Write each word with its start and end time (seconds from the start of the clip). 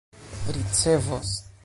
ricevos 0.51 1.53